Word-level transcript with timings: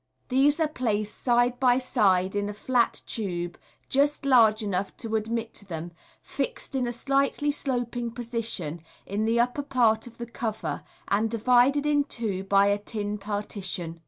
These 0.29 0.59
are 0.59 0.67
placed 0.67 1.15
side 1.15 1.59
by 1.59 1.77
side 1.77 2.35
in 2.35 2.49
a 2.49 2.55
flat 2.55 3.03
tube, 3.05 3.55
just 3.87 4.25
large 4.25 4.63
enough 4.63 4.97
to 4.97 5.15
admit 5.15 5.53
them, 5.67 5.91
fixed 6.23 6.73
in 6.73 6.87
a 6.87 6.91
slightly 6.91 7.51
sloping 7.51 8.09
position 8.09 8.81
in 9.05 9.25
the 9.25 9.39
upper 9.39 9.61
part 9.61 10.07
of 10.07 10.17
the 10.17 10.25
cover, 10.25 10.81
and 11.07 11.29
divided 11.29 11.85
in 11.85 12.03
two 12.05 12.43
by 12.45 12.65
a 12.65 12.79
tin 12.79 13.19
partition. 13.19 13.99